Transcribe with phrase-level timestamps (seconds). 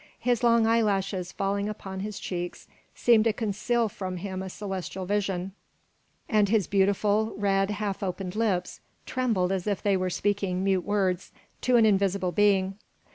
[0.17, 5.51] His long eyelashes falling upon his cheeks seemed to conceal from him a celestial vision,
[6.27, 11.31] and his beautiful, red, half open lips trembled as if they were speaking mute words
[11.61, 12.79] to an invisible being.